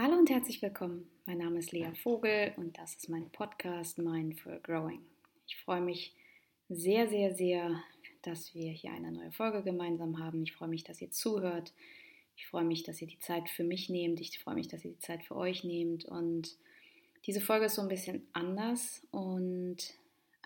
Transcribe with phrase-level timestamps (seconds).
[0.00, 1.10] Hallo und herzlich willkommen.
[1.26, 5.00] Mein Name ist Lea Vogel und das ist mein Podcast Mindful Growing.
[5.48, 6.14] Ich freue mich
[6.68, 7.82] sehr, sehr, sehr,
[8.22, 10.44] dass wir hier eine neue Folge gemeinsam haben.
[10.44, 11.72] Ich freue mich, dass ihr zuhört.
[12.36, 14.20] Ich freue mich, dass ihr die Zeit für mich nehmt.
[14.20, 16.04] Ich freue mich, dass ihr die Zeit für euch nehmt.
[16.04, 16.56] Und
[17.26, 19.78] diese Folge ist so ein bisschen anders und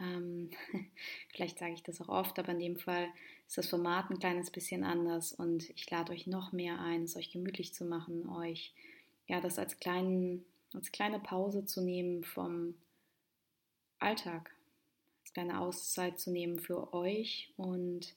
[0.01, 0.49] ähm,
[1.29, 3.07] vielleicht sage ich das auch oft, aber in dem Fall
[3.47, 7.17] ist das Format ein kleines bisschen anders und ich lade euch noch mehr ein, es
[7.17, 8.73] euch gemütlich zu machen, euch
[9.27, 10.45] ja, das als, kleinen,
[10.75, 12.75] als kleine Pause zu nehmen vom
[13.99, 14.55] Alltag,
[15.23, 18.15] als kleine Auszeit zu nehmen für euch und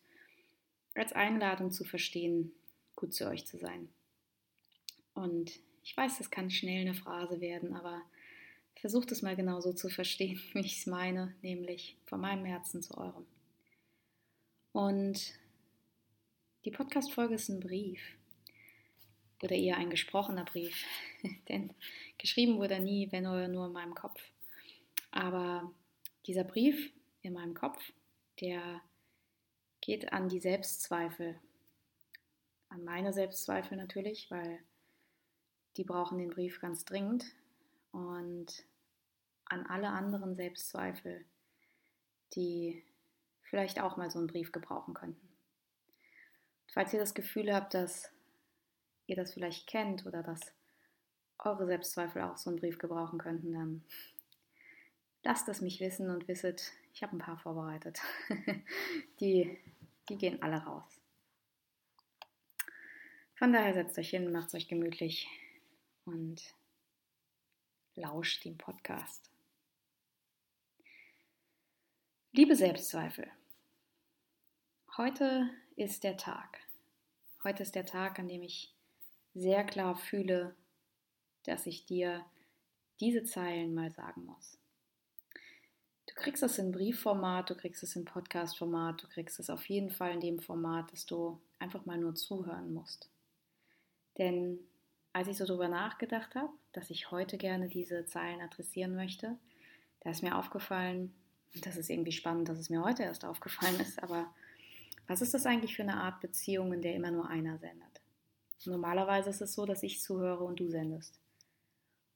[0.95, 2.52] als Einladung zu verstehen,
[2.95, 3.89] gut zu euch zu sein.
[5.13, 8.02] Und ich weiß, das kann schnell eine Phrase werden, aber
[8.80, 12.97] versucht es mal genauso zu verstehen, wie ich es meine, nämlich von meinem Herzen zu
[12.97, 13.25] eurem.
[14.72, 15.33] Und
[16.66, 18.02] die Podcast-Folge ist ein Brief
[19.44, 20.85] oder eher ein gesprochener Brief,
[21.49, 21.73] denn
[22.17, 24.21] geschrieben wurde er nie, wenn nur, nur in meinem Kopf.
[25.11, 25.72] Aber
[26.25, 26.91] dieser Brief
[27.22, 27.81] in meinem Kopf,
[28.41, 28.81] der
[29.81, 31.39] geht an die Selbstzweifel,
[32.69, 34.59] an meine Selbstzweifel natürlich, weil
[35.78, 37.25] die brauchen den Brief ganz dringend
[37.91, 38.66] und
[39.45, 41.23] an alle anderen Selbstzweifel,
[42.33, 42.83] die
[43.44, 45.30] vielleicht auch mal so einen Brief gebrauchen könnten.
[46.73, 48.11] Falls ihr das Gefühl habt, dass
[49.08, 50.39] ihr das vielleicht kennt oder dass
[51.39, 53.84] eure Selbstzweifel auch so einen Brief gebrauchen könnten, dann
[55.23, 58.02] lasst es mich wissen und wisset, ich habe ein paar vorbereitet.
[59.20, 59.58] die,
[60.09, 61.02] die gehen alle raus.
[63.36, 65.28] Von daher setzt euch hin, macht es euch gemütlich
[66.06, 66.42] und
[67.95, 69.30] lauscht dem Podcast.
[72.31, 73.30] Liebe Selbstzweifel,
[74.97, 76.59] heute ist der Tag.
[77.44, 78.75] Heute ist der Tag, an dem ich
[79.36, 80.55] sehr klar fühle,
[81.44, 82.25] dass ich dir
[83.00, 84.58] diese Zeilen mal sagen muss.
[86.08, 89.90] Du kriegst es in Briefformat, du kriegst es in Podcastformat, du kriegst es auf jeden
[89.90, 93.09] Fall in dem Format, dass du einfach mal nur zuhören musst.
[94.18, 94.59] Denn
[95.12, 99.38] als ich so darüber nachgedacht habe, dass ich heute gerne diese Zeilen adressieren möchte,
[100.02, 101.13] da ist mir aufgefallen,
[101.53, 104.34] und das ist irgendwie spannend, dass es mir heute erst aufgefallen ist, aber
[105.07, 107.94] was ist das eigentlich für eine Art Beziehung, in der immer nur einer sendet?
[108.63, 111.19] Normalerweise ist es so, dass ich zuhöre und du sendest.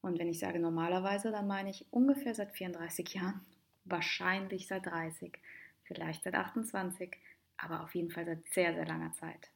[0.01, 3.41] Und wenn ich sage normalerweise, dann meine ich ungefähr seit 34 Jahren,
[3.83, 5.37] wahrscheinlich seit 30,
[5.83, 7.17] vielleicht seit 28,
[7.57, 9.49] aber auf jeden Fall seit sehr, sehr langer Zeit.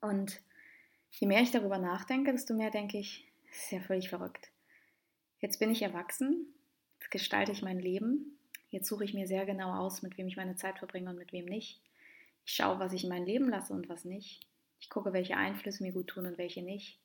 [0.00, 0.40] Und
[1.10, 4.50] je mehr ich darüber nachdenke, desto mehr denke ich, das ist ja völlig verrückt.
[5.40, 6.46] Jetzt bin ich erwachsen,
[6.98, 8.38] jetzt gestalte ich mein Leben,
[8.70, 11.32] jetzt suche ich mir sehr genau aus, mit wem ich meine Zeit verbringe und mit
[11.32, 11.80] wem nicht.
[12.46, 14.40] Ich schaue, was ich in mein Leben lasse und was nicht.
[14.80, 16.98] Ich gucke, welche Einflüsse mir gut tun und welche nicht.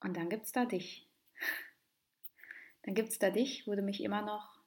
[0.00, 1.06] Und dann gibt es da dich.
[2.82, 4.58] Dann gibt es da dich, wo du mich immer noch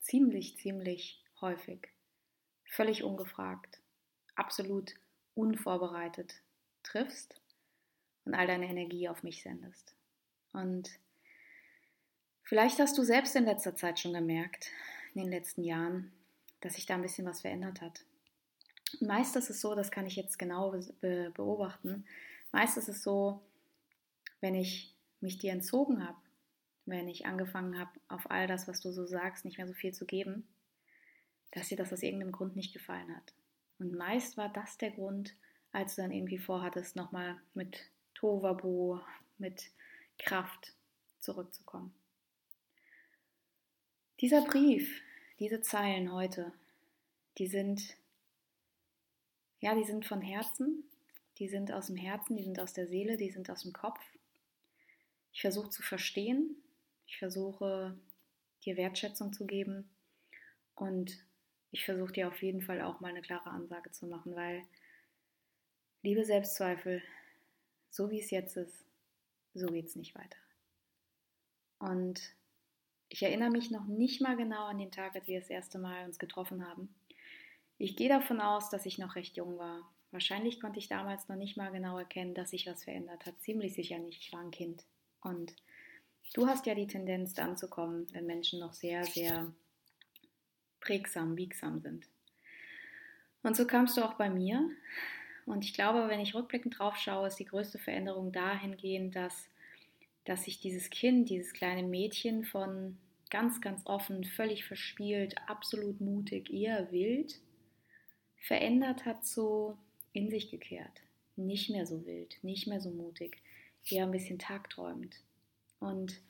[0.00, 1.88] ziemlich, ziemlich häufig,
[2.66, 3.80] völlig ungefragt,
[4.34, 4.94] absolut
[5.34, 6.34] unvorbereitet
[6.82, 7.40] triffst
[8.26, 9.94] und all deine Energie auf mich sendest.
[10.52, 10.90] Und
[12.42, 14.70] vielleicht hast du selbst in letzter Zeit schon gemerkt,
[15.14, 16.12] in den letzten Jahren,
[16.60, 18.04] dass sich da ein bisschen was verändert hat.
[19.00, 20.70] Meist ist es so, das kann ich jetzt genau
[21.00, 22.04] be beobachten,
[22.52, 23.40] meist ist es so,
[24.40, 26.18] wenn ich mich dir entzogen habe,
[26.86, 29.92] wenn ich angefangen habe, auf all das, was du so sagst, nicht mehr so viel
[29.92, 30.46] zu geben,
[31.50, 33.34] dass dir das aus irgendeinem Grund nicht gefallen hat.
[33.78, 35.34] Und meist war das der Grund,
[35.72, 39.00] als du dann irgendwie vorhattest, nochmal mit Tovabu,
[39.38, 39.70] mit
[40.18, 40.72] Kraft
[41.20, 41.92] zurückzukommen.
[44.20, 45.02] Dieser Brief,
[45.38, 46.52] diese Zeilen heute,
[47.36, 47.96] die sind
[49.66, 50.84] ja, die sind von Herzen,
[51.38, 53.98] die sind aus dem Herzen, die sind aus der Seele, die sind aus dem Kopf.
[55.32, 56.54] Ich versuche zu verstehen,
[57.08, 57.98] ich versuche
[58.64, 59.90] dir Wertschätzung zu geben
[60.76, 61.18] und
[61.72, 64.62] ich versuche dir auf jeden Fall auch mal eine klare Ansage zu machen, weil
[66.02, 67.02] liebe Selbstzweifel,
[67.90, 68.84] so wie es jetzt ist,
[69.52, 70.38] so geht es nicht weiter.
[71.80, 72.20] Und
[73.08, 76.04] ich erinnere mich noch nicht mal genau an den Tag, als wir das erste Mal
[76.04, 76.94] uns getroffen haben.
[77.78, 79.88] Ich gehe davon aus, dass ich noch recht jung war.
[80.10, 83.40] Wahrscheinlich konnte ich damals noch nicht mal genau erkennen, dass sich was verändert hat.
[83.42, 84.22] Ziemlich sicher nicht.
[84.22, 84.84] Ich war ein Kind.
[85.20, 85.54] Und
[86.34, 89.52] du hast ja die Tendenz, dann zu kommen, wenn Menschen noch sehr, sehr
[90.80, 92.06] prägsam, biegsam sind.
[93.42, 94.70] Und so kamst du auch bei mir.
[95.44, 99.48] Und ich glaube, wenn ich rückblickend drauf schaue, ist die größte Veränderung dahingehend, dass,
[100.24, 102.96] dass sich dieses Kind, dieses kleine Mädchen von
[103.30, 107.38] ganz, ganz offen, völlig verspielt, absolut mutig, eher wild,
[108.40, 109.76] verändert hat, so
[110.12, 111.02] in sich gekehrt.
[111.36, 113.42] Nicht mehr so wild, nicht mehr so mutig,
[113.84, 115.16] eher ein bisschen tagträumend.
[115.80, 116.20] Und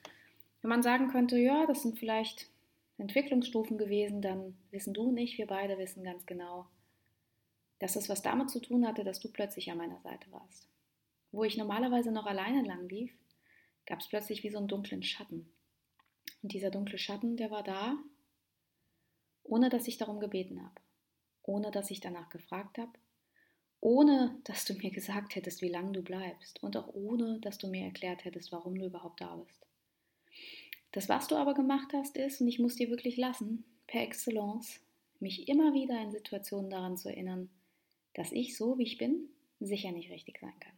[0.62, 2.50] wenn man sagen könnte, ja, das sind vielleicht
[2.98, 6.66] Entwicklungsstufen gewesen, dann wissen du und ich, wir beide wissen ganz genau,
[7.78, 10.68] dass es was damit zu tun hatte, dass du plötzlich an meiner Seite warst.
[11.30, 13.12] Wo ich normalerweise noch alleine lang lief,
[13.84, 15.48] gab es plötzlich wie so einen dunklen Schatten.
[16.42, 17.98] Und dieser dunkle Schatten, der war da,
[19.44, 20.74] ohne dass ich darum gebeten habe,
[21.46, 22.92] ohne dass ich danach gefragt habe,
[23.80, 27.68] ohne dass du mir gesagt hättest, wie lange du bleibst und auch ohne dass du
[27.68, 29.66] mir erklärt hättest, warum du überhaupt da bist.
[30.92, 34.80] Das, was du aber gemacht hast, ist, und ich muss dir wirklich lassen, per Excellence,
[35.20, 37.50] mich immer wieder in Situationen daran zu erinnern,
[38.14, 39.28] dass ich so, wie ich bin,
[39.60, 40.72] sicher nicht richtig sein kann.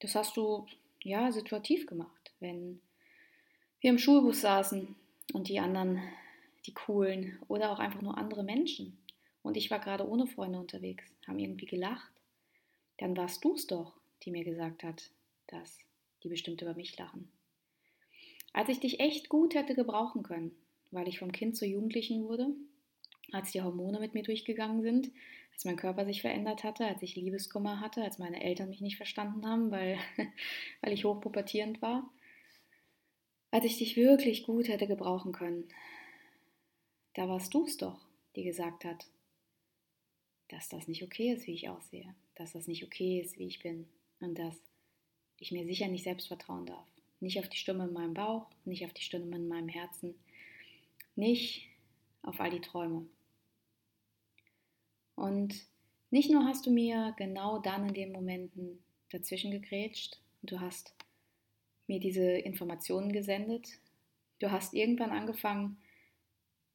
[0.00, 0.66] Das hast du
[1.02, 2.80] ja situativ gemacht, wenn
[3.80, 4.94] wir im Schulbus saßen
[5.32, 6.02] und die anderen,
[6.66, 8.98] die coolen oder auch einfach nur andere Menschen
[9.44, 12.10] und ich war gerade ohne Freunde unterwegs, haben irgendwie gelacht,
[12.98, 13.92] dann warst du es doch,
[14.22, 15.10] die mir gesagt hat,
[15.46, 15.78] dass
[16.22, 17.30] die bestimmt über mich lachen.
[18.54, 20.56] Als ich dich echt gut hätte gebrauchen können,
[20.90, 22.48] weil ich vom Kind zur Jugendlichen wurde,
[23.32, 25.10] als die Hormone mit mir durchgegangen sind,
[25.52, 28.96] als mein Körper sich verändert hatte, als ich Liebeskummer hatte, als meine Eltern mich nicht
[28.96, 29.98] verstanden haben, weil,
[30.80, 32.10] weil ich hochpubertierend war,
[33.50, 35.68] als ich dich wirklich gut hätte gebrauchen können,
[37.12, 38.00] da warst du es doch,
[38.36, 39.06] die gesagt hat,
[40.48, 43.60] dass das nicht okay ist, wie ich aussehe, dass das nicht okay ist, wie ich
[43.60, 43.86] bin.
[44.20, 44.56] Und dass
[45.38, 46.86] ich mir sicher nicht selbst vertrauen darf.
[47.20, 50.14] Nicht auf die Stimme in meinem Bauch, nicht auf die Stimme in meinem Herzen,
[51.16, 51.68] nicht
[52.22, 53.06] auf all die Träume.
[55.14, 55.54] Und
[56.10, 60.94] nicht nur hast du mir genau dann in den Momenten dazwischen gegrätscht, du hast
[61.86, 63.68] mir diese Informationen gesendet,
[64.38, 65.78] du hast irgendwann angefangen,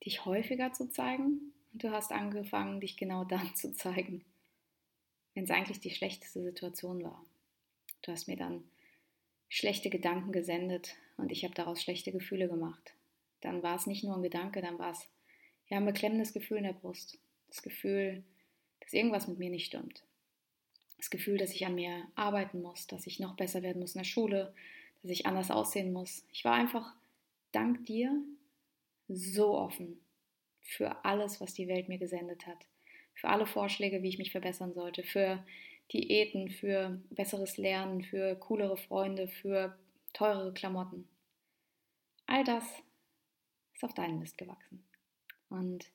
[0.05, 4.23] dich häufiger zu zeigen und du hast angefangen, dich genau dann zu zeigen,
[5.33, 7.25] wenn es eigentlich die schlechteste Situation war.
[8.01, 8.63] Du hast mir dann
[9.49, 12.93] schlechte Gedanken gesendet und ich habe daraus schlechte Gefühle gemacht.
[13.41, 15.07] Dann war es nicht nur ein Gedanke, dann war es
[15.67, 17.17] ja ein beklemmendes Gefühl in der Brust.
[17.47, 18.23] Das Gefühl,
[18.81, 20.03] dass irgendwas mit mir nicht stimmt.
[20.97, 23.99] Das Gefühl, dass ich an mir arbeiten muss, dass ich noch besser werden muss in
[23.99, 24.53] der Schule,
[25.01, 26.25] dass ich anders aussehen muss.
[26.31, 26.93] Ich war einfach
[27.51, 28.21] dank dir
[29.07, 29.99] so offen
[30.69, 32.65] für alles, was die Welt mir gesendet hat.
[33.15, 35.03] Für alle Vorschläge, wie ich mich verbessern sollte.
[35.03, 35.43] Für
[35.91, 39.77] Diäten, für besseres Lernen, für coolere Freunde, für
[40.13, 41.07] teurere Klamotten.
[42.27, 42.63] All das
[43.73, 44.83] ist auf deinen Mist gewachsen.
[45.49, 45.91] Und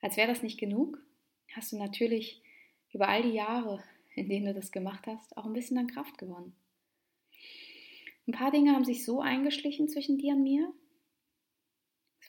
[0.00, 0.98] als wäre das nicht genug,
[1.54, 2.42] hast du natürlich
[2.92, 3.82] über all die Jahre,
[4.14, 6.54] in denen du das gemacht hast, auch ein bisschen an Kraft gewonnen.
[8.26, 10.72] Ein paar Dinge haben sich so eingeschlichen zwischen dir und mir,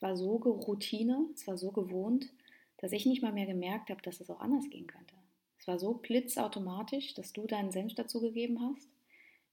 [0.02, 2.34] es war so Routine, es war so gewohnt,
[2.78, 5.14] dass ich nicht mal mehr gemerkt habe, dass es auch anders gehen könnte.
[5.60, 8.90] Es war so blitzautomatisch, dass du deinen Senf dazugegeben hast,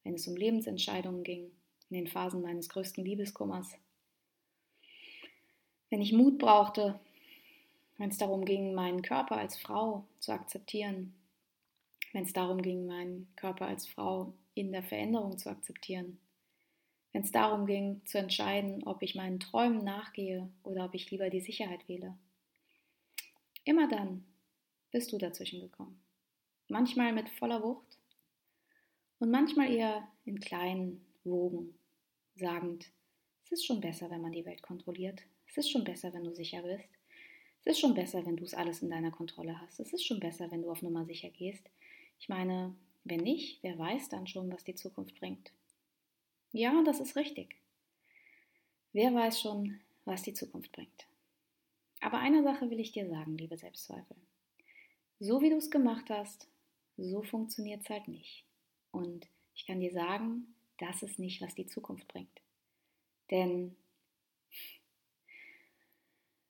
[0.04, 1.50] wenn es um Lebensentscheidungen ging,
[1.90, 3.74] in den Phasen meines größten Liebeskummers.
[5.90, 6.98] Wenn ich Mut brauchte,
[7.98, 11.12] wenn es darum ging, meinen Körper als Frau zu akzeptieren,
[12.14, 16.18] wenn es darum ging, meinen Körper als Frau in der Veränderung zu akzeptieren,
[17.18, 21.30] wenn es darum ging zu entscheiden, ob ich meinen Träumen nachgehe oder ob ich lieber
[21.30, 22.16] die Sicherheit wähle.
[23.64, 24.24] Immer dann
[24.92, 26.00] bist du dazwischen gekommen.
[26.68, 27.98] Manchmal mit voller Wucht
[29.18, 31.74] und manchmal eher in kleinen Wogen,
[32.36, 32.86] sagend,
[33.42, 35.20] es ist schon besser, wenn man die Welt kontrolliert.
[35.48, 36.88] Es ist schon besser, wenn du sicher bist.
[37.64, 39.80] Es ist schon besser, wenn du es alles in deiner Kontrolle hast.
[39.80, 41.68] Es ist schon besser, wenn du auf Nummer sicher gehst.
[42.20, 45.50] Ich meine, wenn nicht, wer weiß dann schon, was die Zukunft bringt.
[46.52, 47.56] Ja, das ist richtig.
[48.92, 51.06] Wer weiß schon, was die Zukunft bringt.
[52.00, 54.16] Aber eine Sache will ich dir sagen, liebe Selbstzweifel.
[55.20, 56.48] So wie du es gemacht hast,
[56.96, 58.44] so funktioniert es halt nicht.
[58.92, 62.40] Und ich kann dir sagen, das ist nicht, was die Zukunft bringt.
[63.30, 63.76] Denn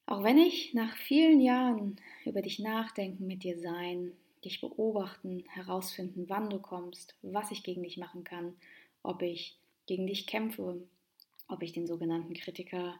[0.06, 4.12] auch wenn ich nach vielen Jahren über dich nachdenken, mit dir sein,
[4.44, 8.54] dich beobachten, herausfinden, wann du kommst, was ich gegen dich machen kann,
[9.02, 10.86] ob ich gegen dich kämpfe,
[11.48, 12.94] ob ich den sogenannten Kritiker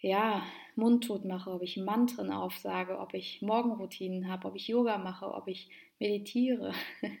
[0.00, 0.46] ja,
[0.76, 5.48] mundtot mache, ob ich Mantren aufsage, ob ich Morgenroutinen habe, ob ich Yoga mache, ob
[5.48, 6.72] ich meditiere.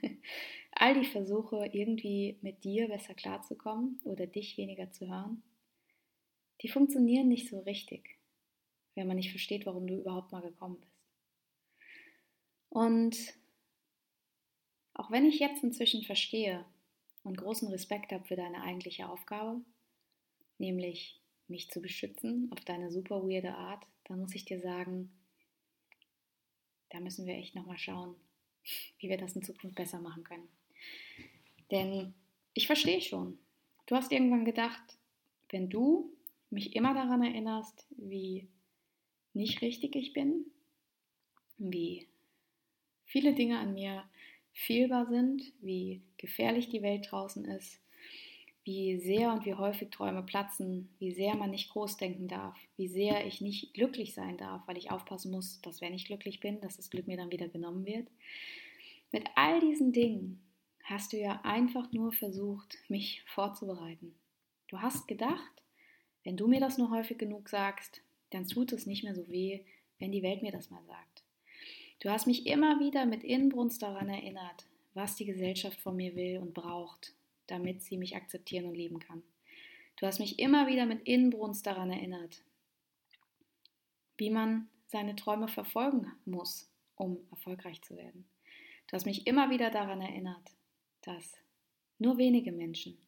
[0.72, 5.42] All die Versuche, irgendwie mit dir besser klarzukommen oder dich weniger zu hören,
[6.62, 8.18] die funktionieren nicht so richtig,
[8.94, 10.98] wenn man nicht versteht, warum du überhaupt mal gekommen bist.
[12.68, 13.16] Und
[14.94, 16.64] auch wenn ich jetzt inzwischen verstehe,
[17.28, 19.60] und großen Respekt habe für deine eigentliche Aufgabe,
[20.56, 25.12] nämlich mich zu beschützen auf deine super weirde Art, dann muss ich dir sagen,
[26.90, 28.14] da müssen wir echt nochmal schauen,
[28.98, 30.48] wie wir das in Zukunft besser machen können.
[31.70, 32.14] Denn
[32.54, 33.38] ich verstehe schon.
[33.86, 34.98] Du hast irgendwann gedacht,
[35.50, 36.10] wenn du
[36.48, 38.48] mich immer daran erinnerst, wie
[39.34, 40.46] nicht richtig ich bin,
[41.58, 42.08] wie
[43.04, 44.08] viele Dinge an mir
[44.52, 47.80] fehlbar sind, wie gefährlich die Welt draußen ist,
[48.64, 52.88] wie sehr und wie häufig Träume platzen, wie sehr man nicht groß denken darf, wie
[52.88, 56.60] sehr ich nicht glücklich sein darf, weil ich aufpassen muss, dass wenn ich glücklich bin,
[56.60, 58.06] dass das Glück mir dann wieder genommen wird.
[59.10, 60.42] Mit all diesen Dingen
[60.84, 64.14] hast du ja einfach nur versucht, mich vorzubereiten.
[64.68, 65.62] Du hast gedacht,
[66.24, 69.60] wenn du mir das nur häufig genug sagst, dann tut es nicht mehr so weh,
[69.98, 71.22] wenn die Welt mir das mal sagt.
[72.00, 74.66] Du hast mich immer wieder mit Inbrunst daran erinnert,
[74.98, 77.14] was die Gesellschaft von mir will und braucht,
[77.46, 79.22] damit sie mich akzeptieren und lieben kann.
[79.96, 82.42] Du hast mich immer wieder mit Inbrunst daran erinnert,
[84.16, 88.28] wie man seine Träume verfolgen muss, um erfolgreich zu werden.
[88.88, 90.56] Du hast mich immer wieder daran erinnert,
[91.02, 91.36] dass
[91.98, 92.98] nur wenige Menschen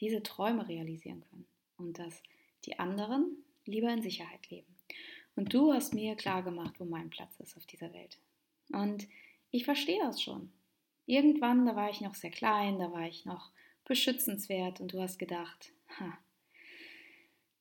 [0.00, 1.46] diese Träume realisieren können
[1.78, 2.22] und dass
[2.66, 4.76] die anderen lieber in Sicherheit leben.
[5.34, 8.18] Und du hast mir klar gemacht, wo mein Platz ist auf dieser Welt.
[8.70, 9.08] Und
[9.50, 10.52] ich verstehe das schon.
[11.08, 13.50] Irgendwann, da war ich noch sehr klein, da war ich noch
[13.86, 16.18] beschützenswert und du hast gedacht, ha,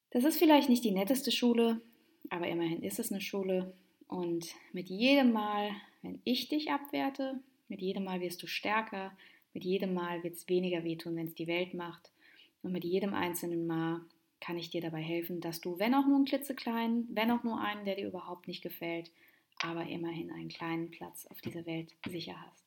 [0.09, 1.81] das ist vielleicht nicht die netteste Schule,
[2.29, 3.73] aber immerhin ist es eine Schule.
[4.09, 7.39] Und mit jedem Mal, wenn ich dich abwerte,
[7.69, 9.17] mit jedem Mal wirst du stärker,
[9.53, 12.11] mit jedem Mal wird es weniger wehtun, wenn es die Welt macht.
[12.63, 14.01] Und mit jedem einzelnen Mal
[14.41, 17.61] kann ich dir dabei helfen, dass du, wenn auch nur einen klitzekleinen, wenn auch nur
[17.61, 19.09] einen, der dir überhaupt nicht gefällt,
[19.61, 22.66] aber immerhin einen kleinen Platz auf dieser Welt sicher hast.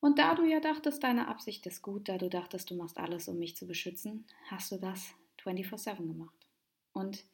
[0.00, 3.28] Und da du ja dachtest, deine Absicht ist gut, da du dachtest, du machst alles,
[3.28, 6.34] um mich zu beschützen, hast du das 24/7 gemacht.
[6.92, 7.24] Und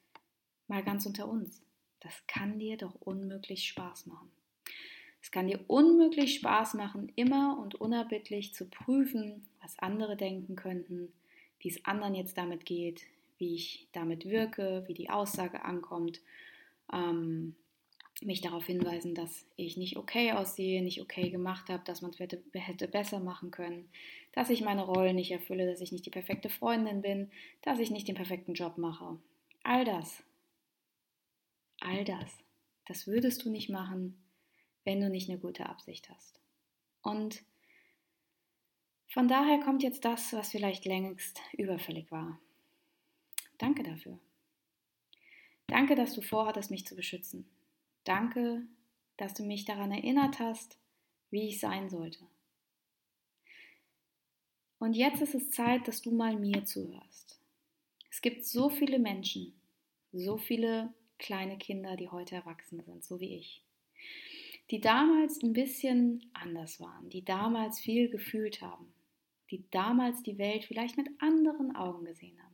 [0.67, 1.63] mal ganz unter uns,
[2.01, 4.31] das kann dir doch unmöglich Spaß machen.
[5.23, 11.13] Es kann dir unmöglich Spaß machen, immer und unerbittlich zu prüfen, was andere denken könnten,
[11.59, 13.03] wie es anderen jetzt damit geht,
[13.39, 16.21] wie ich damit wirke, wie die Aussage ankommt,
[16.93, 17.57] ähm,
[18.23, 22.19] mich darauf hinweisen, dass ich nicht okay aussehe, nicht okay gemacht habe, dass man es
[22.19, 23.89] hätte, hätte besser machen können,
[24.33, 27.31] dass ich meine Rolle nicht erfülle, dass ich nicht die perfekte Freundin bin,
[27.63, 29.19] dass ich nicht den perfekten Job mache.
[29.63, 30.23] All das,
[31.81, 32.31] all das,
[32.87, 34.17] das würdest du nicht machen,
[34.85, 36.41] wenn du nicht eine gute Absicht hast.
[37.03, 37.43] Und
[39.09, 42.39] von daher kommt jetzt das, was vielleicht längst überfällig war.
[43.59, 44.19] Danke dafür.
[45.67, 47.47] Danke, dass du vorhattest, mich zu beschützen.
[48.07, 48.63] Danke,
[49.17, 50.79] dass du mich daran erinnert hast,
[51.31, 52.25] wie ich sein sollte.
[54.79, 57.41] Und jetzt ist es Zeit, dass du mal mir zuhörst.
[58.09, 59.59] Es gibt so viele Menschen,
[60.13, 63.65] so viele kleine Kinder, die heute erwachsen sind, so wie ich,
[64.71, 68.93] die damals ein bisschen anders waren, die damals viel gefühlt haben,
[69.51, 72.46] die damals die Welt vielleicht mit anderen Augen gesehen haben.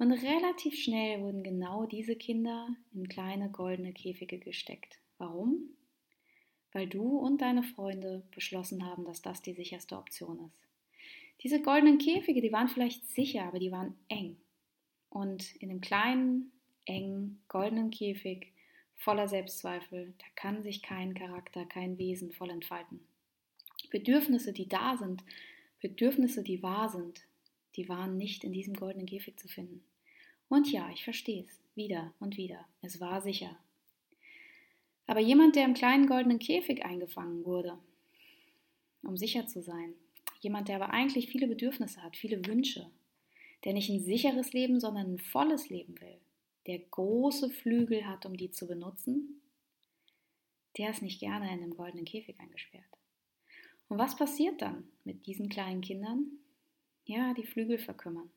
[0.00, 4.98] Und relativ schnell wurden genau diese Kinder in kleine goldene Käfige gesteckt.
[5.18, 5.76] Warum?
[6.72, 10.66] Weil du und deine Freunde beschlossen haben, dass das die sicherste Option ist.
[11.42, 14.38] Diese goldenen Käfige, die waren vielleicht sicher, aber die waren eng.
[15.10, 16.50] Und in dem kleinen,
[16.86, 18.54] engen, goldenen Käfig
[18.96, 23.00] voller Selbstzweifel, da kann sich kein Charakter, kein Wesen voll entfalten.
[23.90, 25.22] Bedürfnisse, die da sind,
[25.82, 27.26] Bedürfnisse, die wahr sind,
[27.76, 29.84] die waren nicht in diesem goldenen Käfig zu finden.
[30.50, 33.56] Und ja, ich verstehe es, wieder und wieder, es war sicher.
[35.06, 37.78] Aber jemand, der im kleinen goldenen Käfig eingefangen wurde,
[39.04, 39.94] um sicher zu sein,
[40.40, 42.90] jemand, der aber eigentlich viele Bedürfnisse hat, viele Wünsche,
[43.64, 46.18] der nicht ein sicheres Leben, sondern ein volles Leben will,
[46.66, 49.40] der große Flügel hat, um die zu benutzen,
[50.78, 52.84] der ist nicht gerne in einem goldenen Käfig eingesperrt.
[53.88, 56.26] Und was passiert dann mit diesen kleinen Kindern?
[57.04, 58.30] Ja, die Flügel verkümmern.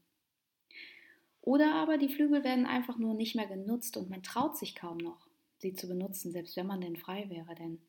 [1.44, 4.98] Oder aber die Flügel werden einfach nur nicht mehr genutzt und man traut sich kaum
[4.98, 7.82] noch, sie zu benutzen, selbst wenn man denn frei wäre, denn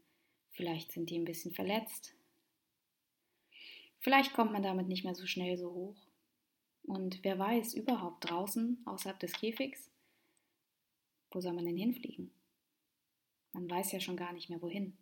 [0.51, 2.17] vielleicht sind die ein bisschen verletzt.
[4.01, 5.97] Vielleicht kommt man damit nicht mehr so schnell so hoch.
[6.83, 9.89] Und wer weiß überhaupt draußen, außerhalb des Käfigs,
[11.31, 12.33] wo soll man denn hinfliegen?
[13.53, 14.99] Man weiß ja schon gar nicht mehr wohin.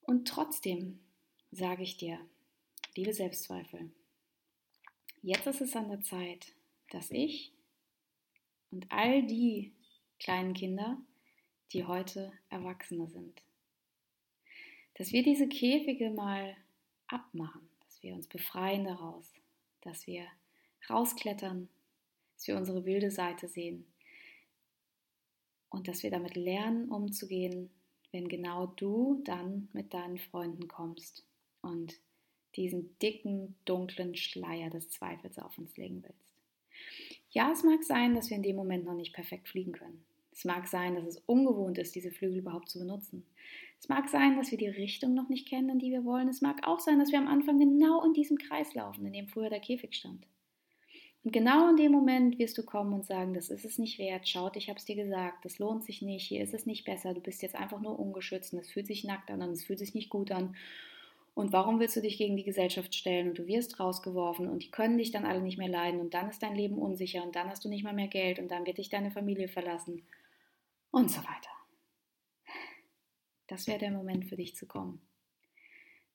[0.00, 0.98] Und trotzdem
[1.52, 2.18] sage ich dir,
[2.96, 3.92] liebe Selbstzweifel,
[5.22, 6.52] jetzt ist es an der Zeit,
[6.90, 7.52] dass ich
[8.70, 9.72] und all die
[10.18, 10.98] kleinen Kinder,
[11.72, 13.42] die heute Erwachsene sind,
[14.94, 16.56] dass wir diese Käfige mal
[17.06, 19.32] abmachen, dass wir uns befreien daraus,
[19.80, 20.26] dass wir
[20.90, 21.68] rausklettern,
[22.34, 23.86] dass wir unsere wilde Seite sehen
[25.70, 27.70] und dass wir damit lernen, umzugehen
[28.12, 31.26] wenn genau du dann mit deinen Freunden kommst
[31.62, 31.98] und
[32.56, 36.32] diesen dicken, dunklen Schleier des Zweifels auf uns legen willst.
[37.30, 40.04] Ja, es mag sein, dass wir in dem Moment noch nicht perfekt fliegen können.
[40.32, 43.24] Es mag sein, dass es ungewohnt ist, diese Flügel überhaupt zu benutzen.
[43.78, 46.28] Es mag sein, dass wir die Richtung noch nicht kennen, in die wir wollen.
[46.28, 49.28] Es mag auch sein, dass wir am Anfang genau in diesem Kreis laufen, in dem
[49.28, 50.26] früher der Käfig stand.
[51.24, 54.28] Und genau in dem Moment wirst du kommen und sagen, das ist es nicht wert,
[54.28, 57.14] schaut, ich habe es dir gesagt, das lohnt sich nicht, hier ist es nicht besser,
[57.14, 59.78] du bist jetzt einfach nur ungeschützt und es fühlt sich nackt an und es fühlt
[59.78, 60.56] sich nicht gut an.
[61.34, 64.70] Und warum willst du dich gegen die Gesellschaft stellen und du wirst rausgeworfen und die
[64.70, 67.48] können dich dann alle nicht mehr leiden und dann ist dein Leben unsicher und dann
[67.48, 70.06] hast du nicht mal mehr Geld und dann wird dich deine Familie verlassen
[70.90, 71.50] und so weiter.
[73.46, 75.00] Das wäre der Moment für dich zu kommen.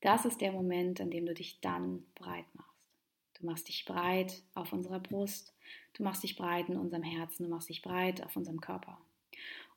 [0.01, 2.67] Das ist der Moment, an dem du dich dann breit machst.
[3.39, 5.55] Du machst dich breit auf unserer Brust,
[5.93, 8.99] du machst dich breit in unserem Herzen, du machst dich breit auf unserem Körper.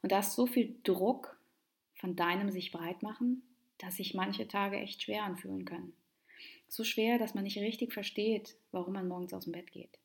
[0.02, 1.38] Und da ist so viel Druck
[1.94, 3.42] von deinem sich breit machen,
[3.82, 5.94] dass sich manche Tage echt schwer anfühlen können.
[6.68, 9.98] So schwer, dass man nicht richtig versteht, warum man morgens aus dem Bett geht.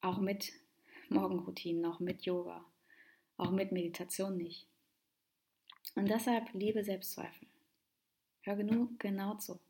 [0.00, 0.52] Auch mit
[1.08, 2.64] Morgenroutinen, auch mit Yoga,
[3.36, 4.66] auch mit Meditation nicht.
[5.94, 7.48] Und deshalb liebe Selbstzweifel.
[8.42, 9.60] Hör genug genau zu.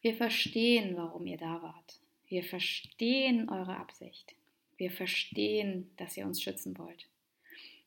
[0.00, 2.00] Wir verstehen, warum ihr da wart.
[2.26, 4.34] Wir verstehen eure Absicht.
[4.76, 7.08] Wir verstehen, dass ihr uns schützen wollt.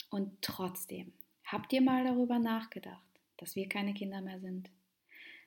[0.10, 3.07] Und trotzdem, habt ihr mal darüber nachgedacht,
[3.38, 4.70] dass wir keine Kinder mehr sind?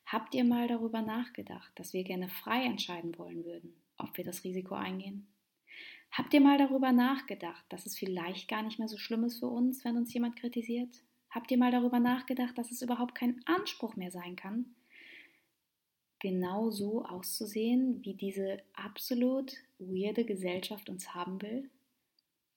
[0.07, 4.45] Habt ihr mal darüber nachgedacht, dass wir gerne frei entscheiden wollen würden, ob wir das
[4.45, 5.29] Risiko eingehen?
[6.13, 9.47] Habt ihr mal darüber nachgedacht, dass es vielleicht gar nicht mehr so schlimm ist für
[9.47, 11.05] uns, wenn uns jemand kritisiert?
[11.31, 14.75] Habt ihr mal darüber nachgedacht, dass es überhaupt kein Anspruch mehr sein kann,
[16.19, 21.71] genau so auszusehen, wie diese absolut weirde Gesellschaft uns haben will?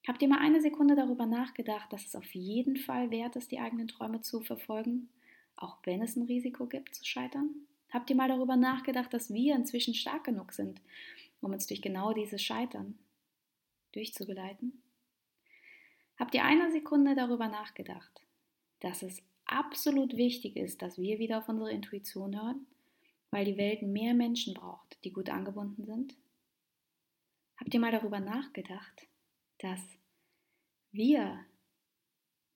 [0.07, 3.59] Habt ihr mal eine Sekunde darüber nachgedacht, dass es auf jeden Fall wert ist, die
[3.59, 5.09] eigenen Träume zu verfolgen,
[5.55, 7.49] auch wenn es ein Risiko gibt, zu scheitern?
[7.89, 10.81] Habt ihr mal darüber nachgedacht, dass wir inzwischen stark genug sind,
[11.41, 12.97] um uns durch genau dieses Scheitern
[13.91, 14.81] durchzugeleiten?
[16.17, 18.21] Habt ihr eine Sekunde darüber nachgedacht,
[18.79, 22.65] dass es absolut wichtig ist, dass wir wieder auf unsere Intuition hören
[23.33, 26.15] weil die Welt mehr Menschen braucht, die gut angebunden sind?
[27.57, 29.07] Habt ihr mal darüber nachgedacht,
[29.57, 29.81] dass
[30.91, 31.43] wir,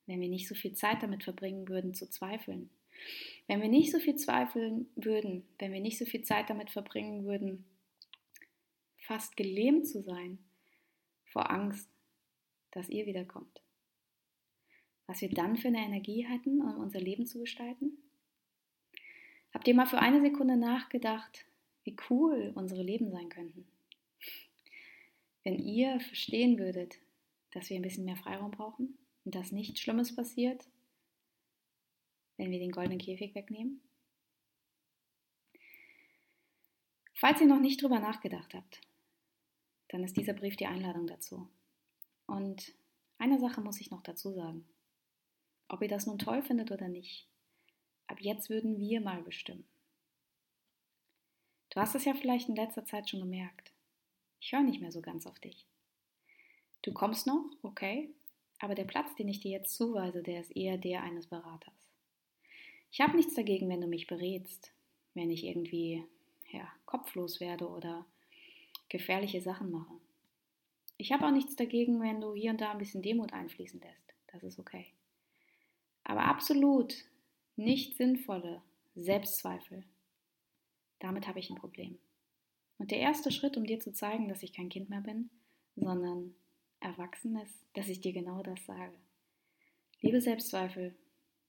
[0.06, 2.70] wenn wir nicht so viel Zeit damit verbringen würden, zu zweifeln,
[3.48, 7.26] wenn wir nicht so viel zweifeln würden, wenn wir nicht so viel Zeit damit verbringen
[7.26, 7.66] würden,
[9.00, 10.38] fast gelähmt zu sein
[11.26, 11.90] vor Angst,
[12.72, 13.62] dass ihr wiederkommt,
[15.06, 17.98] was wir dann für eine Energie hätten, um unser Leben zu gestalten?
[19.54, 21.46] Habt ihr mal für eine Sekunde nachgedacht,
[21.84, 23.66] wie cool unsere Leben sein könnten?
[25.44, 26.98] Wenn ihr verstehen würdet,
[27.54, 30.68] dass wir ein bisschen mehr Freiraum brauchen und dass nichts Schlimmes passiert,
[32.38, 33.82] wenn wir den goldenen Käfig wegnehmen?
[37.14, 38.82] Falls ihr noch nicht drüber nachgedacht habt,
[39.90, 41.50] dann ist dieser Brief die Einladung dazu.
[42.28, 42.74] Und
[43.18, 44.68] eine Sache muss ich noch dazu sagen.
[45.68, 47.28] Ob ihr das nun toll findet oder nicht,
[48.08, 49.66] Ab jetzt würden wir mal bestimmen.
[51.70, 53.74] Du hast es ja vielleicht in letzter Zeit schon gemerkt.
[54.40, 55.68] Ich höre nicht mehr so ganz auf dich.
[56.84, 58.10] Du kommst noch, okay,
[58.60, 61.87] aber der Platz, den ich dir jetzt zuweise, der ist eher der eines Beraters.
[62.92, 64.72] Ich habe nichts dagegen, wenn du mich berätst,
[65.14, 66.04] wenn ich irgendwie
[66.52, 68.06] ja, kopflos werde oder
[68.90, 69.94] gefährliche Sachen mache.
[70.98, 74.14] Ich habe auch nichts dagegen, wenn du hier und da ein bisschen Demut einfließen lässt.
[74.28, 74.88] Das ist okay.
[76.04, 77.06] Aber absolut
[77.56, 78.62] nicht sinnvolle
[78.96, 79.84] Selbstzweifel,
[81.00, 81.98] damit habe ich ein Problem.
[82.78, 85.30] Und der erste Schritt, um dir zu zeigen, dass ich kein Kind mehr bin,
[85.76, 86.36] sondern
[86.80, 88.96] erwachsen ist, dass ich dir genau das sage.
[90.02, 90.96] Liebe Selbstzweifel,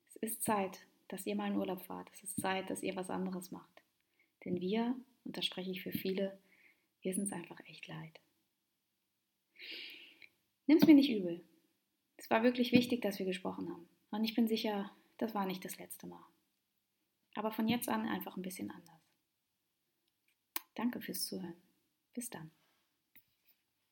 [0.09, 2.09] es ist Zeit, dass ihr mal in Urlaub fahrt.
[2.13, 3.83] Es ist Zeit, dass ihr was anderes macht.
[4.45, 4.95] Denn wir,
[5.25, 6.39] und da spreche ich für viele,
[7.03, 8.21] wir sind es einfach echt leid.
[10.67, 11.45] Nimm es mir nicht übel.
[12.17, 13.89] Es war wirklich wichtig, dass wir gesprochen haben.
[14.11, 16.25] Und ich bin sicher, das war nicht das letzte Mal.
[17.35, 19.01] Aber von jetzt an einfach ein bisschen anders.
[20.75, 21.57] Danke fürs Zuhören.
[22.15, 22.51] Bis dann.